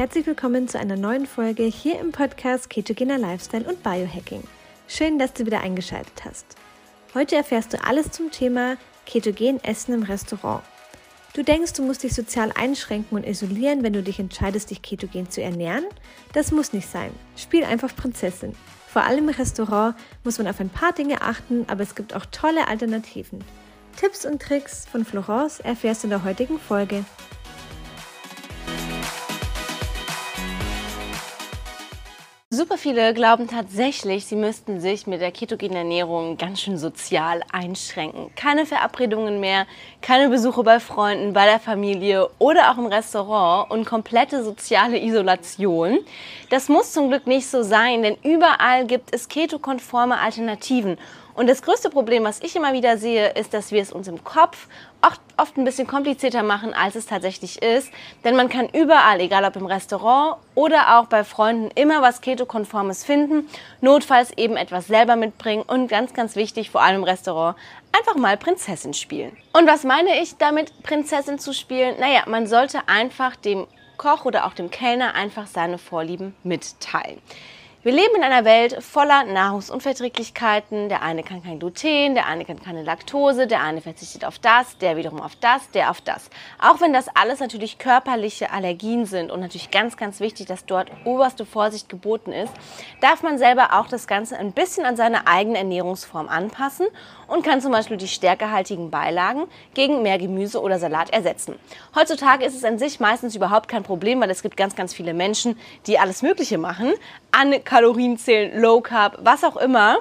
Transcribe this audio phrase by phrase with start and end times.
[0.00, 4.42] Herzlich willkommen zu einer neuen Folge hier im Podcast Ketogener Lifestyle und Biohacking.
[4.88, 6.46] Schön, dass du wieder eingeschaltet hast.
[7.12, 10.62] Heute erfährst du alles zum Thema Ketogen Essen im Restaurant.
[11.34, 15.28] Du denkst, du musst dich sozial einschränken und isolieren, wenn du dich entscheidest, dich ketogen
[15.28, 15.84] zu ernähren?
[16.32, 17.12] Das muss nicht sein.
[17.36, 18.56] Spiel einfach Prinzessin.
[18.88, 22.24] Vor allem im Restaurant muss man auf ein paar Dinge achten, aber es gibt auch
[22.24, 23.44] tolle Alternativen.
[24.00, 27.04] Tipps und Tricks von Florence erfährst du in der heutigen Folge.
[32.60, 38.30] Super viele glauben tatsächlich, sie müssten sich mit der ketogenen Ernährung ganz schön sozial einschränken.
[38.36, 39.66] Keine Verabredungen mehr,
[40.02, 46.00] keine Besuche bei Freunden, bei der Familie oder auch im Restaurant und komplette soziale Isolation.
[46.50, 50.98] Das muss zum Glück nicht so sein, denn überall gibt es ketokonforme Alternativen.
[51.32, 54.22] Und das größte Problem, was ich immer wieder sehe, ist, dass wir es uns im
[54.22, 54.66] Kopf
[55.02, 57.90] oft, oft ein bisschen komplizierter machen, als es tatsächlich ist.
[58.24, 63.04] Denn man kann überall, egal ob im Restaurant oder auch bei Freunden, immer was Keto-konformes
[63.04, 63.48] finden.
[63.80, 67.56] Notfalls eben etwas selber mitbringen und ganz, ganz wichtig, vor allem im Restaurant,
[67.92, 69.36] einfach mal Prinzessin spielen.
[69.52, 71.98] Und was meine ich damit, Prinzessin zu spielen?
[71.98, 77.20] Naja, man sollte einfach dem Koch oder auch dem Kellner einfach seine Vorlieben mitteilen.
[77.82, 80.90] Wir leben in einer Welt voller Nahrungsunverträglichkeiten.
[80.90, 84.76] Der eine kann kein Gluten, der eine kann keine Laktose, der eine verzichtet auf das,
[84.76, 86.28] der wiederum auf das, der auf das.
[86.60, 90.90] Auch wenn das alles natürlich körperliche Allergien sind und natürlich ganz, ganz wichtig, dass dort
[91.06, 92.52] oberste Vorsicht geboten ist,
[93.00, 96.86] darf man selber auch das Ganze ein bisschen an seine eigene Ernährungsform anpassen
[97.28, 101.54] und kann zum Beispiel die stärkehaltigen Beilagen gegen mehr Gemüse oder Salat ersetzen.
[101.94, 105.14] Heutzutage ist es an sich meistens überhaupt kein Problem, weil es gibt ganz, ganz viele
[105.14, 106.92] Menschen, die alles Mögliche machen.
[107.32, 109.98] An Kalorien zählen, Low Carb, was auch immer.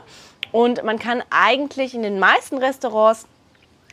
[0.51, 3.27] Und man kann eigentlich in den meisten Restaurants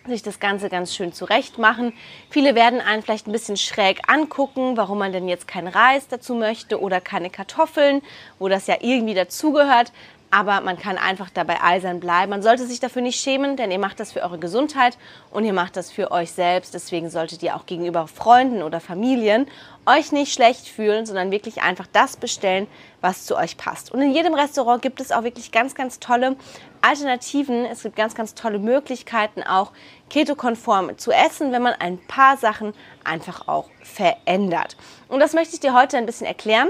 [0.07, 1.93] sich das Ganze ganz schön zurecht machen.
[2.31, 6.35] Viele werden einen vielleicht ein bisschen schräg angucken, warum man denn jetzt keinen Reis dazu
[6.35, 8.01] möchte oder keine Kartoffeln,
[8.39, 9.93] wo das ja irgendwie dazugehört
[10.37, 12.29] aber man kann einfach dabei eisern bleiben.
[12.29, 14.99] Man sollte sich dafür nicht schämen, denn ihr macht das für eure Gesundheit
[15.31, 16.75] und ihr macht das für euch selbst.
[16.75, 19.47] Deswegen solltet ihr auch gegenüber Freunden oder Familien
[19.87, 22.67] euch nicht schlecht fühlen, sondern wirklich einfach das bestellen,
[23.01, 23.91] was zu euch passt.
[23.91, 26.37] Und in jedem Restaurant gibt es auch wirklich ganz, ganz tolle
[26.83, 27.65] Alternativen.
[27.65, 29.73] Es gibt ganz, ganz tolle Möglichkeiten, auch
[30.11, 32.75] ketokonform zu essen, wenn man ein paar Sachen
[33.05, 34.77] einfach auch verändert.
[35.09, 36.69] Und das möchte ich dir heute ein bisschen erklären.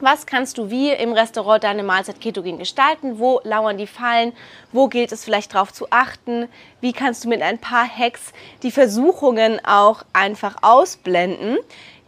[0.00, 3.18] Was kannst du wie im Restaurant deine Mahlzeit ketogen gestalten?
[3.18, 4.34] Wo lauern die Fallen?
[4.70, 6.48] Wo gilt es vielleicht darauf zu achten?
[6.82, 11.56] Wie kannst du mit ein paar Hacks die Versuchungen auch einfach ausblenden?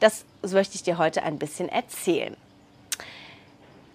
[0.00, 2.36] Das möchte ich dir heute ein bisschen erzählen.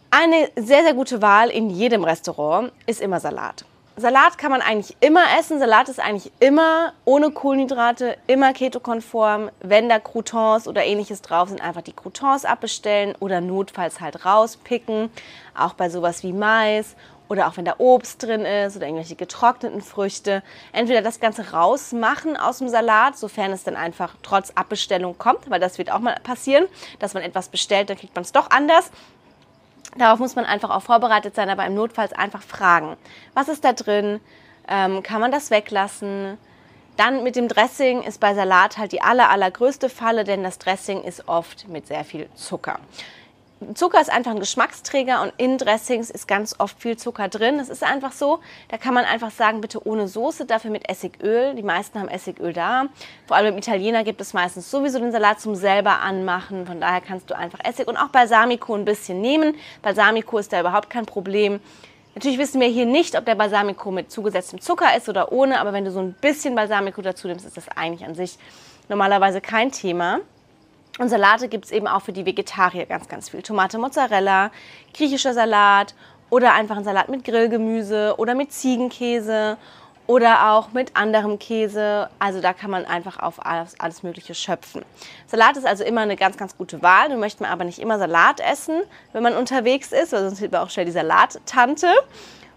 [0.09, 3.63] Eine sehr, sehr gute Wahl in jedem Restaurant ist immer Salat.
[3.95, 5.59] Salat kann man eigentlich immer essen.
[5.59, 9.51] Salat ist eigentlich immer ohne Kohlenhydrate, immer ketokonform.
[9.59, 15.11] Wenn da Croutons oder ähnliches drauf sind, einfach die Croutons abbestellen oder notfalls halt rauspicken.
[15.55, 16.95] Auch bei sowas wie Mais
[17.29, 20.41] oder auch wenn da Obst drin ist oder irgendwelche getrockneten Früchte.
[20.71, 25.59] Entweder das Ganze rausmachen aus dem Salat, sofern es dann einfach trotz Abbestellung kommt, weil
[25.59, 26.65] das wird auch mal passieren,
[26.97, 28.89] dass man etwas bestellt, dann kriegt man es doch anders.
[29.97, 32.97] Darauf muss man einfach auch vorbereitet sein, aber im Notfall einfach fragen.
[33.33, 34.19] Was ist da drin?
[34.67, 36.37] Ähm, kann man das weglassen?
[36.97, 41.03] Dann mit dem Dressing ist bei Salat halt die aller, allergrößte Falle, denn das Dressing
[41.03, 42.79] ist oft mit sehr viel Zucker.
[43.75, 47.59] Zucker ist einfach ein Geschmacksträger und in Dressings ist ganz oft viel Zucker drin.
[47.59, 51.55] Es ist einfach so, da kann man einfach sagen, bitte ohne Soße, dafür mit Essigöl.
[51.55, 52.87] Die meisten haben Essigöl da.
[53.27, 56.65] Vor allem im Italiener gibt es meistens sowieso den Salat zum selber anmachen.
[56.67, 59.55] Von daher kannst du einfach Essig und auch Balsamico ein bisschen nehmen.
[59.81, 61.59] Balsamico ist da überhaupt kein Problem.
[62.15, 65.73] Natürlich wissen wir hier nicht, ob der Balsamico mit zugesetztem Zucker ist oder ohne, aber
[65.73, 68.37] wenn du so ein bisschen Balsamico dazu nimmst, ist das eigentlich an sich
[68.87, 70.19] normalerweise kein Thema.
[70.99, 73.41] Und Salate gibt es eben auch für die Vegetarier ganz, ganz viel.
[73.41, 74.51] Tomate, Mozzarella,
[74.93, 75.95] griechischer Salat
[76.29, 79.57] oder einfach ein Salat mit Grillgemüse oder mit Ziegenkäse
[80.05, 82.09] oder auch mit anderem Käse.
[82.19, 84.83] Also da kann man einfach auf alles, alles, Mögliche schöpfen.
[85.25, 87.09] Salat ist also immer eine ganz, ganz gute Wahl.
[87.09, 88.81] Du möchtest aber nicht immer Salat essen,
[89.13, 91.87] wenn man unterwegs ist, weil sonst wird man auch schnell die Salattante.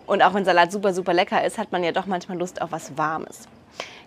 [0.07, 2.71] Und auch wenn Salat super, super lecker ist, hat man ja doch manchmal Lust auf
[2.73, 3.49] was Warmes.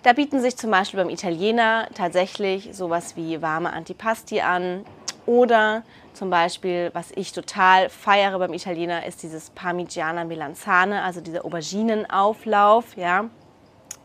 [0.01, 4.85] Da bieten sich zum Beispiel beim Italiener tatsächlich sowas wie warme Antipasti an
[5.25, 11.43] oder zum Beispiel, was ich total feiere beim Italiener, ist dieses Parmigiana Melanzane, also dieser
[11.43, 13.29] Auberginenauflauf, ja.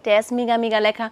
[0.04, 1.10] Der ist mega, mega lecker.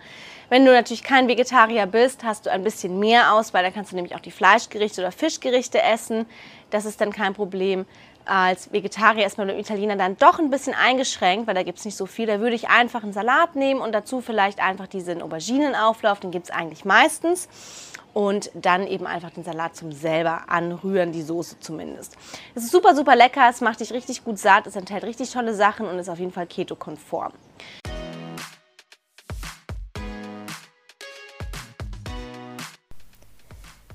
[0.50, 3.62] Wenn du natürlich kein Vegetarier bist, hast du ein bisschen mehr Auswahl.
[3.62, 6.26] Da kannst du nämlich auch die Fleischgerichte oder Fischgerichte essen.
[6.68, 7.86] Das ist dann kein Problem.
[8.24, 11.84] Als Vegetarier ist man beim Italiener dann doch ein bisschen eingeschränkt, weil da gibt es
[11.84, 12.26] nicht so viel.
[12.26, 16.46] Da würde ich einfach einen Salat nehmen und dazu vielleicht einfach diesen Auberginenauflauf, den gibt
[16.46, 17.48] es eigentlich meistens.
[18.14, 22.16] Und dann eben einfach den Salat zum selber anrühren, die Soße zumindest.
[22.54, 25.54] Es ist super, super lecker, es macht dich richtig gut satt, es enthält richtig tolle
[25.54, 27.32] Sachen und ist auf jeden Fall keto-konform.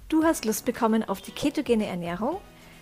[0.10, 2.38] Du hast Lust bekommen auf die ketogene Ernährung?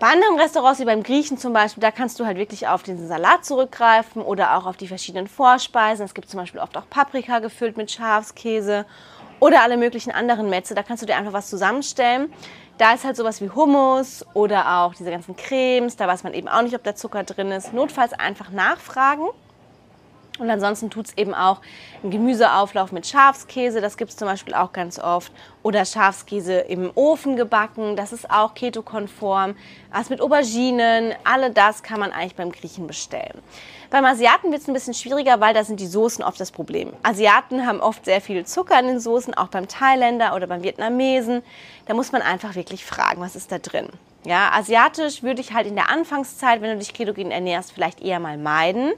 [0.00, 3.08] Bei anderen Restaurants, wie beim Griechen zum Beispiel, da kannst du halt wirklich auf diesen
[3.08, 6.04] Salat zurückgreifen oder auch auf die verschiedenen Vorspeisen.
[6.04, 8.86] Es gibt zum Beispiel oft auch Paprika gefüllt mit Schafskäse
[9.40, 10.76] oder alle möglichen anderen Metze.
[10.76, 12.32] Da kannst du dir einfach was zusammenstellen.
[12.78, 15.96] Da ist halt sowas wie Hummus oder auch diese ganzen Cremes.
[15.96, 17.72] Da weiß man eben auch nicht, ob da Zucker drin ist.
[17.72, 19.26] Notfalls einfach nachfragen.
[20.38, 21.60] Und ansonsten tut es eben auch
[22.02, 25.32] einen Gemüseauflauf mit Schafskäse, das gibt es zum Beispiel auch ganz oft.
[25.62, 29.56] Oder Schafskäse im Ofen gebacken, das ist auch ketokonform.
[29.92, 33.42] Was mit Auberginen, alle das kann man eigentlich beim Griechen bestellen.
[33.90, 36.92] Beim Asiaten wird es ein bisschen schwieriger, weil da sind die Soßen oft das Problem.
[37.02, 41.42] Asiaten haben oft sehr viel Zucker in den Soßen, auch beim Thailänder oder beim Vietnamesen.
[41.86, 43.88] Da muss man einfach wirklich fragen, was ist da drin.
[44.24, 48.20] Ja, asiatisch würde ich halt in der Anfangszeit, wenn du dich ketogen ernährst, vielleicht eher
[48.20, 48.92] mal meiden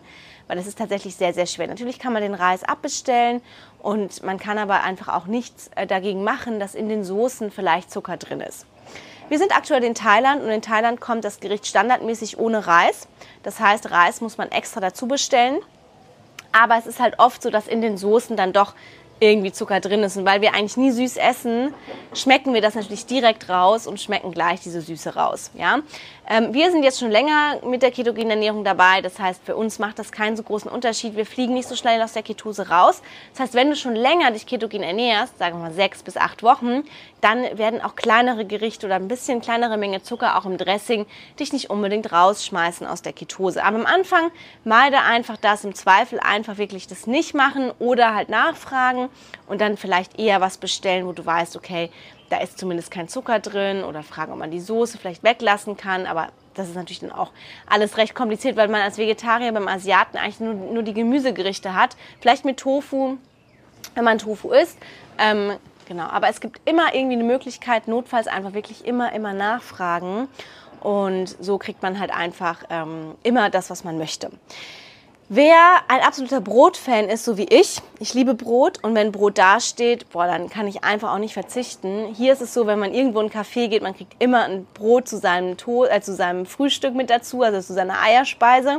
[0.50, 1.69] weil das ist tatsächlich sehr, sehr schwer.
[1.69, 3.41] Natürlich kann man den Reis abbestellen
[3.79, 7.93] und man kann aber einfach auch nichts äh, dagegen machen, dass in den Soßen vielleicht
[7.93, 8.67] Zucker drin ist.
[9.29, 13.06] Wir sind aktuell in Thailand und in Thailand kommt das Gericht standardmäßig ohne Reis.
[13.44, 15.61] Das heißt, Reis muss man extra dazu bestellen.
[16.50, 18.75] Aber es ist halt oft so, dass in den Soßen dann doch
[19.20, 20.17] irgendwie Zucker drin ist.
[20.17, 21.75] Und weil wir eigentlich nie süß essen,
[22.14, 25.50] schmecken wir das natürlich direkt raus und schmecken gleich diese Süße raus.
[25.55, 25.81] Ja?
[26.28, 29.02] Ähm, wir sind jetzt schon länger mit der ketogenen Ernährung dabei.
[29.02, 31.17] Das heißt, für uns macht das keinen so großen Unterschied.
[31.17, 33.02] Wir fliegen nicht so schnell aus der Ketose raus.
[33.32, 36.43] Das heißt, wenn du schon länger dich ketogen ernährst, sagen wir mal sechs bis acht
[36.43, 36.84] Wochen,
[37.20, 41.05] dann werden auch kleinere Gerichte oder ein bisschen kleinere Menge Zucker auch im Dressing
[41.38, 43.62] dich nicht unbedingt rausschmeißen aus der Ketose.
[43.62, 44.31] Aber am Anfang
[44.64, 49.09] meide einfach das, im Zweifel einfach wirklich das nicht machen oder halt nachfragen
[49.46, 51.90] und dann vielleicht eher was bestellen, wo du weißt, okay,
[52.30, 56.06] da ist zumindest kein Zucker drin oder fragen, ob man die Soße vielleicht weglassen kann.
[56.06, 57.32] Aber das ist natürlich dann auch
[57.66, 61.96] alles recht kompliziert, weil man als Vegetarier beim Asiaten eigentlich nur, nur die Gemüsegerichte hat.
[62.20, 63.18] Vielleicht mit Tofu,
[63.94, 64.78] wenn man Tofu isst.
[65.18, 65.56] Ähm,
[65.88, 70.28] genau, aber es gibt immer irgendwie eine Möglichkeit, notfalls einfach wirklich immer, immer nachfragen.
[70.80, 74.30] Und so kriegt man halt einfach ähm, immer das, was man möchte.
[75.32, 80.11] Wer ein absoluter Brotfan ist, so wie ich, ich liebe Brot und wenn Brot dasteht,
[80.11, 82.12] boah, dann kann ich einfach auch nicht verzichten.
[82.17, 84.67] Hier ist es so, wenn man irgendwo in einen Café geht, man kriegt immer ein
[84.75, 88.79] Brot zu seinem, to äh, zu seinem Frühstück mit dazu, also zu seiner Eierspeise.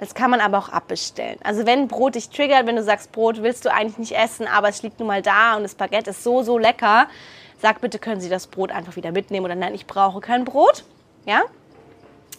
[0.00, 1.38] Das kann man aber auch abbestellen.
[1.44, 4.70] Also wenn Brot dich triggert, wenn du sagst, Brot willst du eigentlich nicht essen, aber
[4.70, 7.06] es liegt nun mal da und das Baguette ist so, so lecker,
[7.60, 10.82] sag bitte, können Sie das Brot einfach wieder mitnehmen oder nein, ich brauche kein Brot.
[11.26, 11.42] Ja,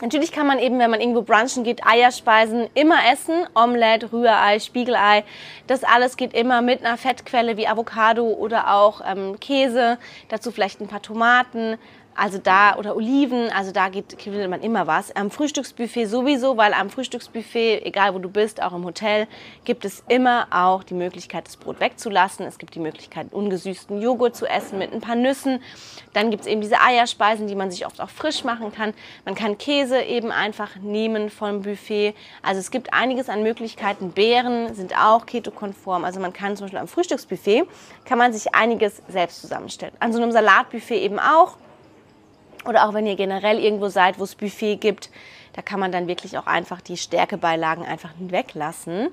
[0.03, 3.47] Natürlich kann man eben, wenn man irgendwo brunchen geht, Eierspeisen immer essen.
[3.55, 5.23] Omelette, Rührei, Spiegelei.
[5.67, 9.97] Das alles geht immer mit einer Fettquelle wie Avocado oder auch ähm, Käse.
[10.27, 11.77] Dazu vielleicht ein paar Tomaten,
[12.15, 15.15] also da, oder Oliven, also da geht, findet man immer was.
[15.15, 19.27] Am Frühstücksbuffet sowieso, weil am Frühstücksbuffet, egal wo du bist, auch im Hotel,
[19.65, 22.45] gibt es immer auch die Möglichkeit, das Brot wegzulassen.
[22.45, 25.61] Es gibt die Möglichkeit, ungesüßten Joghurt zu essen mit ein paar Nüssen.
[26.13, 28.93] Dann gibt es eben diese Eierspeisen, die man sich oft auch frisch machen kann.
[29.25, 32.13] Man kann Käse eben einfach nehmen vom Buffet.
[32.41, 34.11] Also es gibt einiges an Möglichkeiten.
[34.11, 36.05] Beeren sind auch ketokonform.
[36.05, 37.63] Also man kann zum Beispiel am Frühstücksbuffet,
[38.05, 39.93] kann man sich einiges selbst zusammenstellen.
[39.99, 41.57] An so einem Salatbuffet eben auch.
[42.65, 45.09] Oder auch wenn ihr generell irgendwo seid, wo es Buffet gibt,
[45.53, 49.09] da kann man dann wirklich auch einfach die Stärkebeilagen einfach weglassen.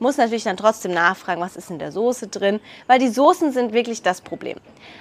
[0.00, 3.72] Muss natürlich dann trotzdem nachfragen, was ist in der Soße drin, weil die Soßen sind
[3.72, 4.58] wirklich das Problem.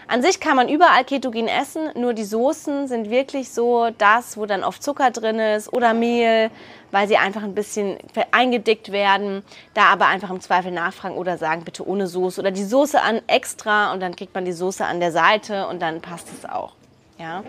[0.08, 4.46] An sich kann man überall ketogen essen, nur die Soßen sind wirklich so das, wo
[4.46, 6.52] dann oft Zucker drin ist oder Mehl,
[6.92, 7.98] weil sie einfach ein bisschen
[8.30, 9.44] eingedickt werden.
[9.74, 13.20] Da aber einfach im Zweifel nachfragen oder sagen, bitte ohne Soße oder die Soße an
[13.26, 16.74] extra und dann kriegt man die Soße an der Seite und dann passt es auch.
[17.18, 17.44] Ja,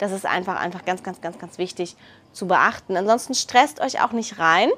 [0.00, 1.94] das ist einfach, einfach ganz, ganz, ganz, ganz wichtig
[2.32, 2.96] zu beachten.
[2.96, 4.70] Ansonsten stresst euch auch nicht rein.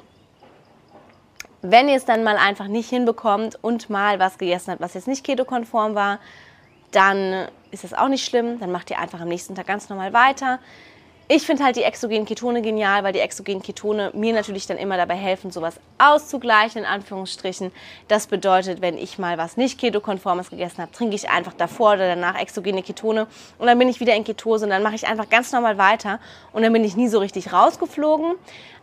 [1.62, 5.06] Wenn ihr es dann mal einfach nicht hinbekommt und mal was gegessen habt, was jetzt
[5.06, 6.18] nicht ketokonform war,
[6.90, 8.58] dann ist das auch nicht schlimm.
[8.58, 10.58] Dann macht ihr einfach am nächsten Tag ganz normal weiter.
[11.34, 14.98] Ich finde halt die exogenen Ketone genial, weil die exogenen Ketone mir natürlich dann immer
[14.98, 17.72] dabei helfen, sowas auszugleichen, in Anführungsstrichen.
[18.06, 22.06] Das bedeutet, wenn ich mal was nicht ketokonformes gegessen habe, trinke ich einfach davor oder
[22.06, 23.26] danach exogene Ketone
[23.58, 26.20] und dann bin ich wieder in Ketose und dann mache ich einfach ganz normal weiter
[26.52, 28.34] und dann bin ich nie so richtig rausgeflogen.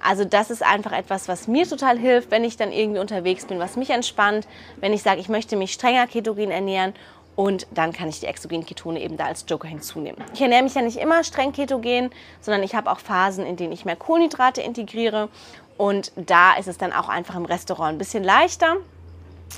[0.01, 3.59] Also das ist einfach etwas, was mir total hilft, wenn ich dann irgendwie unterwegs bin,
[3.59, 6.95] was mich entspannt, wenn ich sage, ich möchte mich strenger ketogen ernähren
[7.39, 10.21] und dann kann ich die exogenen Ketone eben da als Joker hinzunehmen.
[10.33, 12.09] Ich ernähre mich ja nicht immer streng ketogen,
[12.41, 15.29] sondern ich habe auch Phasen, in denen ich mehr Kohlenhydrate integriere.
[15.77, 18.75] Und da ist es dann auch einfach im Restaurant ein bisschen leichter.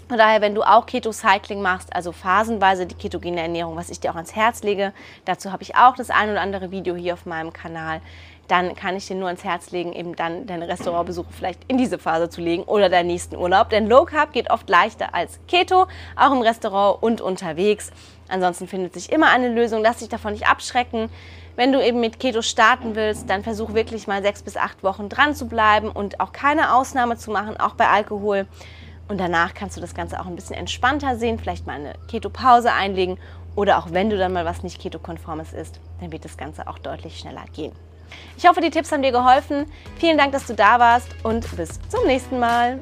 [0.08, 4.12] Von daher, wenn du auch Keto-Cycling machst, also phasenweise die ketogene Ernährung, was ich dir
[4.12, 4.94] auch ans Herz lege,
[5.26, 8.00] dazu habe ich auch das ein oder andere Video hier auf meinem Kanal,
[8.52, 11.98] dann kann ich dir nur ans Herz legen, eben dann deine Restaurantbesuche vielleicht in diese
[11.98, 13.70] Phase zu legen oder deinen nächsten Urlaub.
[13.70, 17.92] Denn Low Carb geht oft leichter als Keto, auch im Restaurant und unterwegs.
[18.28, 19.82] Ansonsten findet sich immer eine Lösung.
[19.82, 21.10] Lass dich davon nicht abschrecken.
[21.56, 25.08] Wenn du eben mit Keto starten willst, dann versuch wirklich mal sechs bis acht Wochen
[25.08, 28.48] dran zu bleiben und auch keine Ausnahme zu machen, auch bei Alkohol.
[29.08, 32.72] Und danach kannst du das Ganze auch ein bisschen entspannter sehen, vielleicht mal eine Keto-Pause
[32.74, 33.18] einlegen
[33.56, 36.80] oder auch wenn du dann mal was nicht Keto-konformes isst, dann wird das Ganze auch
[36.80, 37.74] deutlich schneller gehen.
[38.38, 39.66] Ich hoffe, die Tipps haben dir geholfen.
[39.98, 42.80] Vielen Dank, dass du da warst und bis zum nächsten Mal.